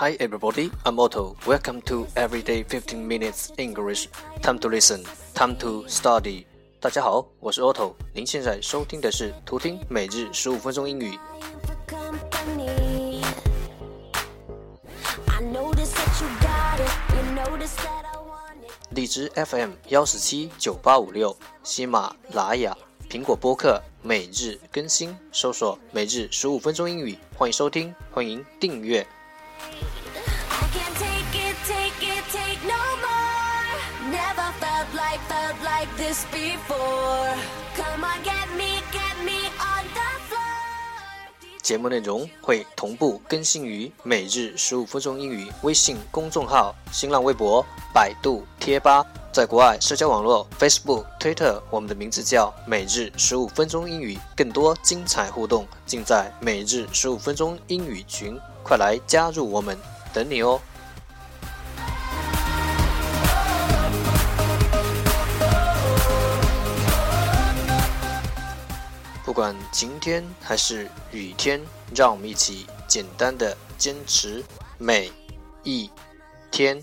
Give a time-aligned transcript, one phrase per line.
[0.00, 1.34] Hi everybody, I'm Otto.
[1.44, 4.06] Welcome to Everyday 15 Minutes English.
[4.40, 5.02] Time to listen,
[5.34, 6.44] time to study.
[6.78, 7.94] 大家好，我是 Otto。
[8.14, 11.18] 您现在收听的是图听每日十五分钟英语。
[18.90, 22.72] 荔枝 FM 幺四七九八五六，喜马拉雅。
[23.10, 29.04] 苹果播客每日更新，搜索“每日十五分钟英语”，欢迎收听，欢迎订阅。
[41.62, 49.04] 节目内容会同步更新于“每日十五分钟英语”微信公众号、新浪微博、百度贴吧。
[49.30, 59.78] 在国外社交网络 Facebook、Twitter，我们的名字叫每日十五分钟英语，更多精彩互动尽在每日十五分钟英语群，快来加入我们，
[60.18, 60.60] 等你哦！
[69.24, 71.60] 不管晴天还是雨天，
[71.94, 74.42] 让我们一起简单的坚持
[74.76, 75.12] 每
[75.62, 75.88] 一
[76.50, 76.82] 天。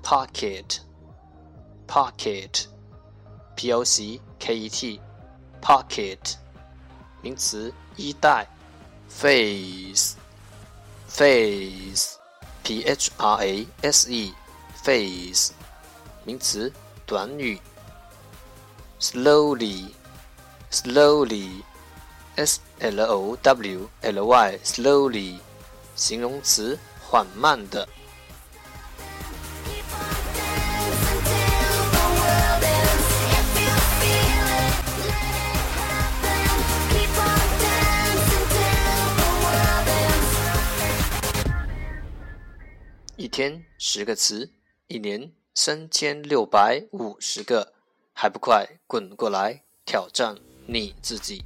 [0.03, 0.79] pocket,
[1.87, 2.65] pocket,
[3.55, 4.99] p o c k e t,
[5.61, 6.35] pocket，
[7.21, 8.47] 名词，衣袋。
[9.09, 10.15] face,
[11.07, 12.15] face,
[12.63, 14.33] p h r a s e,
[14.83, 15.53] face，
[16.25, 16.73] 名词，
[17.05, 17.59] 短语。
[18.99, 19.91] slowly
[20.71, 21.61] slowly,
[22.35, 25.39] s l o w l y, slowly，
[25.95, 27.87] 形容词，缓慢的。
[43.15, 44.51] 一天十个词，
[44.87, 47.73] 一年三千六百五十个，
[48.13, 50.35] 还不快滚过来挑战！
[50.67, 51.45] 你自己。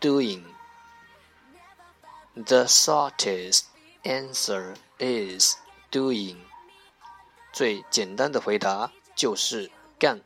[0.00, 0.44] doing.
[2.34, 3.66] The shortest
[4.04, 5.56] answer is
[5.90, 6.36] doing.
[7.52, 10.20] 最简单的回答就是干。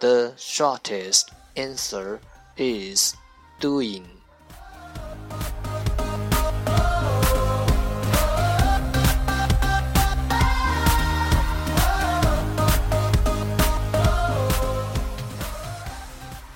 [0.00, 2.20] The shortest answer
[2.56, 3.14] is
[3.58, 4.04] doing.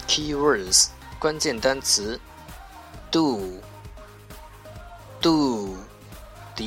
[0.07, 0.91] Keywords
[1.25, 2.21] 关键单词：
[3.11, 3.61] do，do，d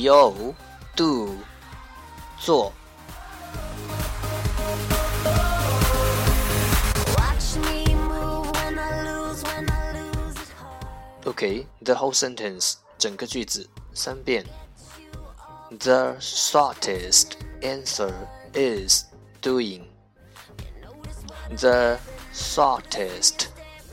[0.09, 1.35] o，do，
[2.39, 2.71] 做。
[11.25, 14.45] Okay, the whole sentence 整个句子三遍。
[15.79, 18.13] The shortest answer
[18.53, 19.05] is
[19.41, 19.87] doing.
[21.57, 21.97] The
[22.33, 23.47] shortest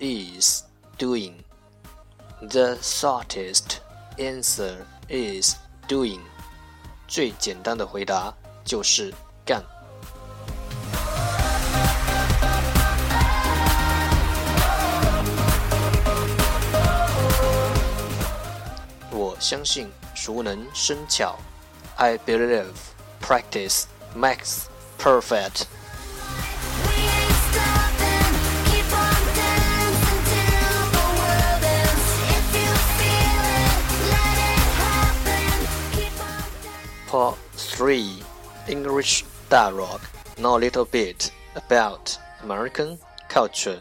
[0.00, 0.64] is
[0.98, 1.34] doing.
[2.40, 3.80] The shortest
[4.18, 5.56] answer is
[5.88, 6.20] doing.
[7.08, 8.34] 最简单的回答
[8.64, 9.12] 就是
[9.44, 9.62] 干。
[19.10, 21.38] 我相信熟能生巧。
[21.96, 22.74] I believe
[23.20, 24.66] practice makes
[24.98, 25.66] perfect.
[37.11, 38.23] Part 3
[38.69, 39.99] English Dialogue
[40.37, 42.97] Know a little bit about American
[43.27, 43.79] culture.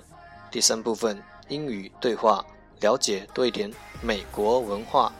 [0.50, 2.44] 第三部分英语对话，
[2.80, 3.70] 了解多一点
[4.02, 5.12] 美国文化。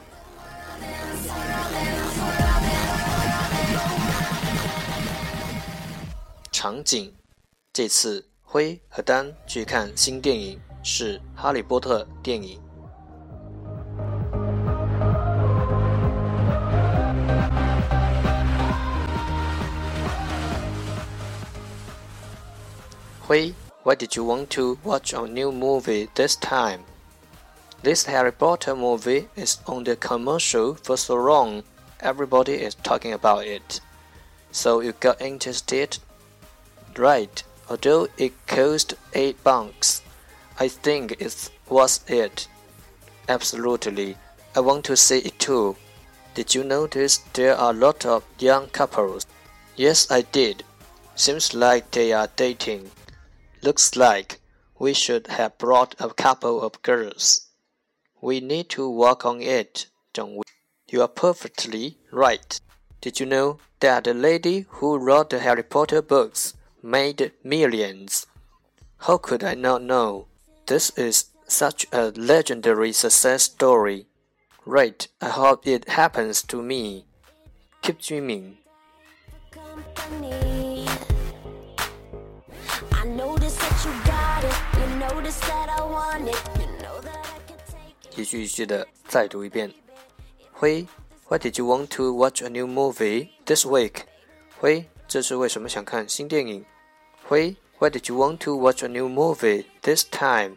[6.51, 7.13] 场景：
[7.71, 12.61] 这次辉和丹去看新电影，是《哈利波特》电影。
[23.31, 26.83] Hui, why did you want to watch a new movie this time?
[27.81, 31.63] This Harry Potter movie is on the commercial for so long,
[32.01, 33.79] everybody is talking about it.
[34.51, 35.97] So you got interested?
[36.97, 40.01] Right, although it cost 8 bucks,
[40.59, 42.49] I think it's worth it.
[43.29, 44.17] Absolutely,
[44.57, 45.77] I want to see it too.
[46.33, 49.25] Did you notice there are a lot of young couples?
[49.77, 50.65] Yes, I did.
[51.15, 52.91] Seems like they are dating.
[53.63, 54.39] Looks like
[54.79, 57.47] we should have brought a couple of girls.
[58.19, 60.43] We need to work on it, don't we?
[60.89, 62.59] You are perfectly right.
[63.01, 68.25] Did you know that the lady who wrote the Harry Potter books made millions?
[68.97, 70.27] How could I not know?
[70.65, 74.07] This is such a legendary success story.
[74.65, 77.05] Right, I hope it happens to me.
[77.81, 78.57] Keep dreaming.
[79.51, 80.50] Company.
[88.16, 89.72] 一句一句的再读一遍。
[90.52, 90.86] 辉，
[91.28, 94.02] Why did you want to watch a new movie this week？
[94.58, 96.64] 辉，这次为什么想看新电影？
[97.28, 100.56] 辉，Why did you want to watch a new movie this time?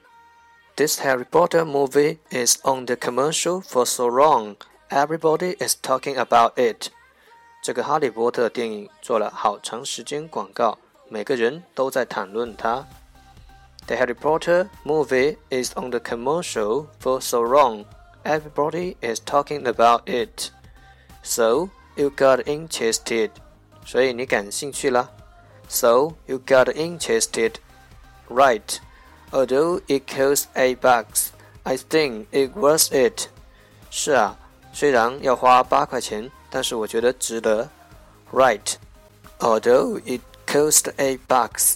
[0.78, 4.56] This Harry Potter movie is on the commercial for so long.
[4.90, 6.92] Everybody is talking about it.
[7.62, 10.78] 这个哈利波特电影做了好长时间广告。
[11.10, 12.88] 每个人都在谈论它。
[13.88, 17.86] The Harry Potter movie is on the commercial for so long.
[18.24, 20.52] Everybody is talking about it.
[21.24, 23.32] So you got interested.
[23.86, 25.10] 所以你感兴趣了。
[25.68, 27.54] So you got interested.
[28.30, 28.80] Right.
[29.32, 31.30] Although it cost eight bucks,
[31.64, 33.30] I think it was it.
[33.90, 34.38] 是啊，
[34.72, 37.70] 虽然要花八块钱，但是我觉得值得。
[38.32, 38.76] Right.
[39.40, 41.76] Although it cost eight bucks.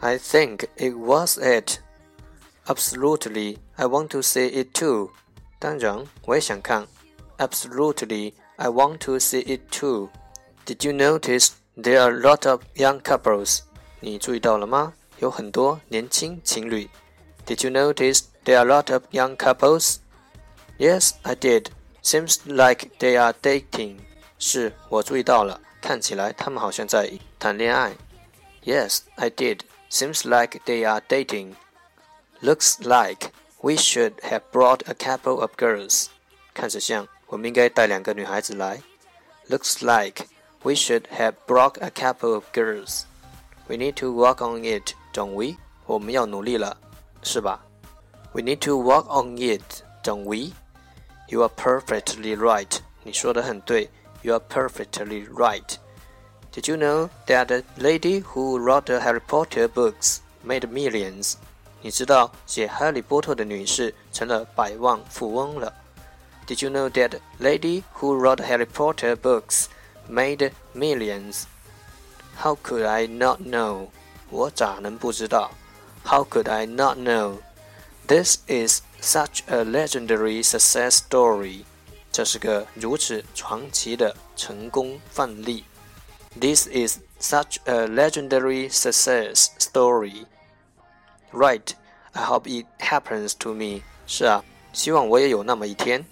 [0.00, 1.78] I think it was it.
[2.66, 5.10] Absolutely, I want to see it too.
[5.58, 6.86] 当然，我也想看。
[7.38, 10.10] Absolutely, I want to see it too.
[10.66, 13.60] Did you notice there are a lot of young couples?
[14.00, 14.94] 你注意到了吗？
[15.18, 16.88] 有很多年轻情侣。
[17.46, 19.96] Did you notice there are a lot of young couples?
[20.78, 21.66] Yes, I did.
[22.02, 23.98] Seems like they are dating.
[24.38, 27.94] 是我注意到了，看起来他们好像在谈恋爱。
[28.64, 29.60] Yes, I did.
[29.88, 31.56] Seems like they are dating.
[32.40, 33.32] Looks like
[33.62, 36.08] we should have brought a couple of girls.
[36.54, 38.82] 看着像我们应该带两个女孩子来。
[39.48, 40.26] Looks like
[40.62, 43.02] we should have brought a couple of girls.
[43.68, 45.58] We need to work on it, don't we?
[45.86, 46.76] 我们要努力了。
[47.22, 47.60] 是吧？
[48.32, 50.52] We need to work on it, don't we?
[51.28, 52.78] You are perfectly right.
[53.04, 53.90] 你说的很对。
[54.22, 55.76] You are perfectly right.
[56.56, 61.34] Did you know that the lady who wrote the Harry Potter books made millions?
[61.80, 65.72] 你知道写《哈利波特》的女士成了百万富翁了？
[66.46, 69.66] Did you know that lady who wrote Harry Potter books
[70.08, 71.44] made millions?
[72.36, 73.88] How could I not know?
[74.30, 75.52] 我咋能不知道？
[76.04, 77.38] How could I not know?
[78.06, 81.64] This is such a legendary success story.
[82.10, 85.64] 这是个如此传奇的成功范例。
[86.38, 90.26] This is such a legendary success story.
[91.32, 91.74] Right,
[92.12, 93.82] I hope it happens to me.
[94.06, 96.04] 是啊，希望我也有那么一天。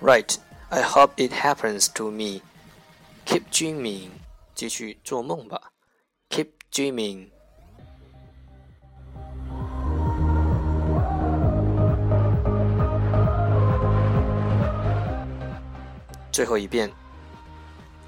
[0.00, 0.36] Right,
[0.68, 2.40] I hope it happens to me.
[3.26, 4.10] Keep dreaming，
[4.54, 5.72] 继续做梦吧。
[6.30, 7.30] Keep dreaming。
[16.30, 16.92] 最后一遍。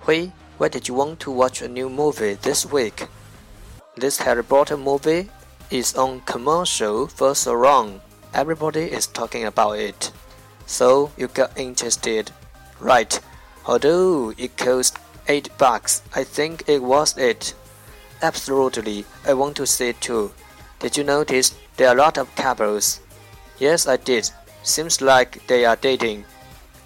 [0.07, 3.08] Hui, why did you want to watch a new movie this week?
[3.96, 5.30] This Harry Potter movie
[5.70, 8.02] is on commercial for so long.
[8.34, 10.12] Everybody is talking about it.
[10.66, 12.32] So you got interested.
[12.80, 13.20] Right.
[13.66, 14.98] Although it cost
[15.28, 17.54] 8 bucks, I think it was it.
[18.22, 20.32] Absolutely, I want to see it too.
[20.80, 23.00] Did you notice there are a lot of couples?
[23.58, 24.30] Yes, I did.
[24.64, 26.26] Seems like they are dating.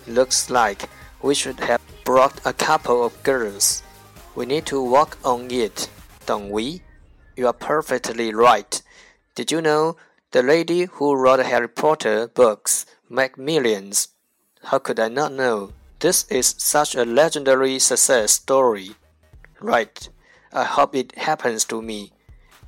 [0.08, 0.90] Looks like
[1.22, 3.84] we should have brought a couple of girls.
[4.36, 5.90] We need to work on it,
[6.26, 6.82] don't we?
[7.36, 8.82] You are perfectly right.
[9.36, 9.98] Did you know
[10.32, 14.10] the lady who wrote Harry Potter books make millions?
[14.64, 15.74] How could I not know?
[16.00, 18.92] This is such a legendary success story.
[19.60, 20.10] Right.
[20.54, 22.12] I hope it happens to me.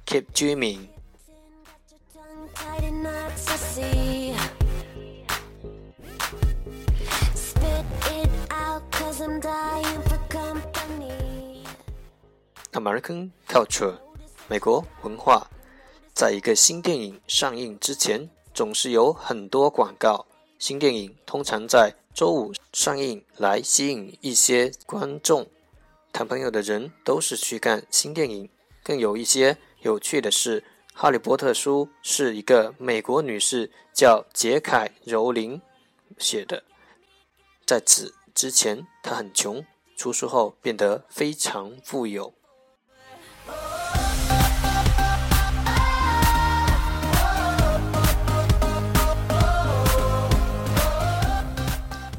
[0.05, 0.89] Keep dreaming.
[12.72, 13.96] ，American culture，
[14.48, 15.48] 美国文化，
[16.13, 20.25] 在一个新电影上映之前，总是有很多广告。
[20.58, 25.48] 新电影通常在周五上映，来吸引一些观众。
[26.13, 28.50] 谈朋友的人都是去看新电影。
[28.84, 30.62] 更有一些有趣的是，
[30.93, 35.62] 《哈利波特》书是一个美国女士叫杰凯·柔琳
[36.17, 36.63] 写的。
[37.65, 38.13] 在此。
[38.34, 39.65] 之前他很穷，
[39.98, 42.34] 出书后变得非常富有。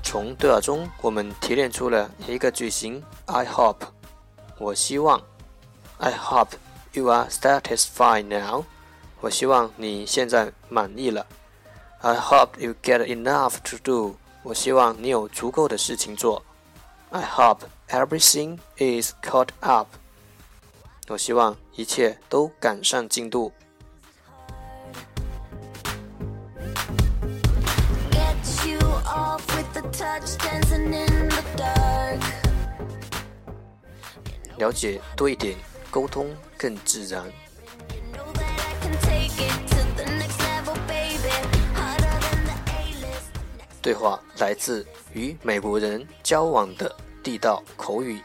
[0.03, 3.87] 从对话中，我们提炼出了一个句型：I hope，
[4.59, 5.23] 我希望。
[5.99, 6.51] I hope
[6.93, 8.65] you are satisfied now，
[9.21, 11.27] 我希望你现在满意了。
[12.01, 14.17] I hope you get enough to do。
[14.43, 16.43] 我希望你有足够的事情做。
[17.15, 19.89] I hope everything is caught up。
[21.09, 23.53] 我希望一切都赶上进度。
[34.57, 35.59] 了解多一点，
[35.91, 37.31] 沟通更自然。
[43.83, 48.21] 对话来自与美国人交往的地道口语。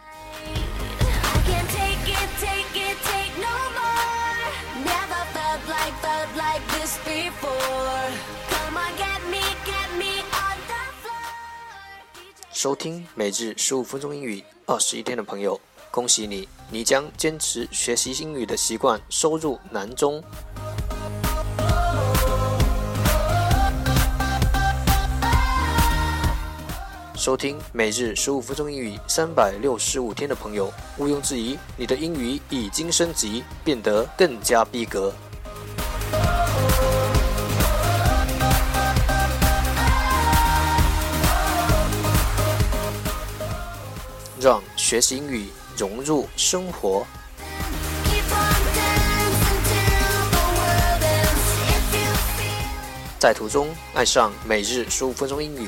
[12.51, 15.59] 收听每日十五分钟英语二十一天的朋友，
[15.91, 20.21] 恭喜你，你将坚持学习英语的习惯收入囊中。
[27.27, 35.13] 收听每日十五分钟英语三百六十五天的朋友，毋庸置疑，你的英语已经升级，变得更加逼格。
[44.39, 47.05] 让学习英语融入生活，
[53.19, 55.67] 在途中爱上每日十五分钟英语。